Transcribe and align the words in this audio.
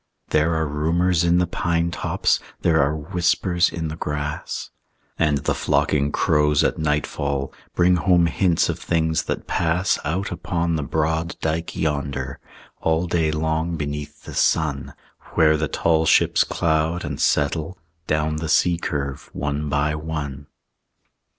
There 0.29 0.55
are 0.55 0.65
rumors 0.65 1.23
in 1.23 1.37
the 1.37 1.45
pine 1.45 1.91
tops, 1.91 2.39
There 2.61 2.81
are 2.81 2.95
whispers 2.95 3.69
in 3.69 3.87
the 3.87 3.95
grass; 3.95 4.71
And 5.19 5.37
the 5.37 5.53
flocking 5.53 6.11
crows 6.11 6.63
at 6.63 6.79
nightfall 6.79 7.53
Bring 7.75 7.97
home 7.97 8.25
hints 8.25 8.67
of 8.67 8.79
things 8.79 9.25
that 9.25 9.45
pass 9.45 9.99
Out 10.03 10.31
upon 10.31 10.75
the 10.75 10.81
broad 10.81 11.35
dike 11.39 11.75
yonder, 11.75 12.39
All 12.79 13.05
day 13.05 13.31
long 13.31 13.77
beneath 13.77 14.23
the 14.23 14.33
sun, 14.33 14.95
Where 15.35 15.55
the 15.55 15.67
tall 15.67 16.07
ships 16.07 16.43
cloud 16.43 17.05
and 17.05 17.21
settle 17.21 17.77
Down 18.07 18.37
the 18.37 18.49
sea 18.49 18.77
curve, 18.79 19.29
one 19.33 19.69
by 19.69 19.93
one. 19.93 20.47